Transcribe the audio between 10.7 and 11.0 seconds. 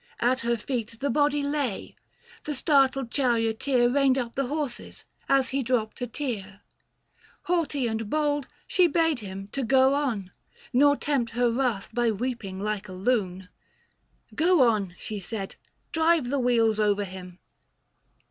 Nor